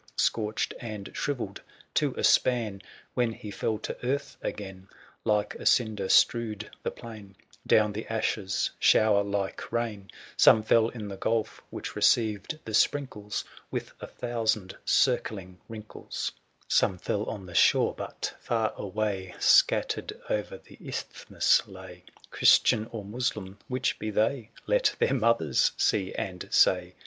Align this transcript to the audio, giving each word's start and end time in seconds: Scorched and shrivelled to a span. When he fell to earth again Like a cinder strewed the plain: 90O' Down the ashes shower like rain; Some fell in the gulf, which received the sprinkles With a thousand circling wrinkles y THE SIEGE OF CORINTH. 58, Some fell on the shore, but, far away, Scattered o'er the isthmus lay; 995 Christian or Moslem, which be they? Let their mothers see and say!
Scorched 0.17 0.73
and 0.79 1.11
shrivelled 1.13 1.61
to 1.93 2.15
a 2.17 2.23
span. 2.23 2.81
When 3.13 3.33
he 3.33 3.51
fell 3.51 3.77
to 3.77 3.95
earth 4.03 4.35
again 4.41 4.87
Like 5.23 5.53
a 5.53 5.65
cinder 5.67 6.09
strewed 6.09 6.71
the 6.81 6.89
plain: 6.89 7.35
90O' 7.35 7.67
Down 7.67 7.93
the 7.93 8.07
ashes 8.07 8.71
shower 8.79 9.21
like 9.23 9.71
rain; 9.71 10.09
Some 10.35 10.63
fell 10.63 10.89
in 10.89 11.07
the 11.07 11.17
gulf, 11.17 11.61
which 11.69 11.95
received 11.95 12.57
the 12.65 12.73
sprinkles 12.73 13.45
With 13.69 13.91
a 14.01 14.07
thousand 14.07 14.75
circling 14.85 15.59
wrinkles 15.69 16.31
y 16.33 16.33
THE 16.33 16.39
SIEGE 16.39 16.39
OF 16.41 16.45
CORINTH. 16.47 16.67
58, 16.67 16.77
Some 16.79 16.97
fell 16.97 17.23
on 17.31 17.45
the 17.45 17.53
shore, 17.53 17.93
but, 17.95 18.33
far 18.39 18.73
away, 18.75 19.35
Scattered 19.39 20.13
o'er 20.31 20.57
the 20.57 20.79
isthmus 20.83 21.67
lay; 21.67 22.05
995 22.31 22.31
Christian 22.31 22.87
or 22.87 23.05
Moslem, 23.05 23.59
which 23.67 23.99
be 23.99 24.09
they? 24.09 24.49
Let 24.65 24.95
their 24.97 25.13
mothers 25.13 25.73
see 25.77 26.11
and 26.15 26.47
say! 26.51 26.95